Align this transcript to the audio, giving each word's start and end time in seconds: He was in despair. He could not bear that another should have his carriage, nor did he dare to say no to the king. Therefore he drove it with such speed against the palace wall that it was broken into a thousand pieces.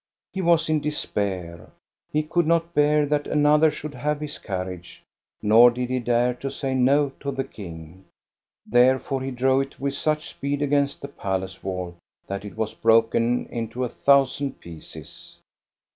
He 0.33 0.41
was 0.41 0.67
in 0.67 0.79
despair. 0.81 1.69
He 2.11 2.23
could 2.23 2.47
not 2.47 2.73
bear 2.73 3.05
that 3.05 3.27
another 3.27 3.69
should 3.69 3.93
have 3.93 4.19
his 4.19 4.39
carriage, 4.39 5.03
nor 5.43 5.69
did 5.69 5.91
he 5.91 5.99
dare 5.99 6.33
to 6.33 6.49
say 6.49 6.73
no 6.73 7.09
to 7.19 7.29
the 7.29 7.43
king. 7.43 8.05
Therefore 8.65 9.21
he 9.21 9.29
drove 9.29 9.61
it 9.61 9.79
with 9.79 9.93
such 9.93 10.31
speed 10.31 10.63
against 10.63 11.03
the 11.03 11.07
palace 11.07 11.61
wall 11.63 11.97
that 12.25 12.43
it 12.43 12.57
was 12.57 12.73
broken 12.73 13.45
into 13.49 13.83
a 13.83 13.89
thousand 13.89 14.59
pieces. 14.59 15.37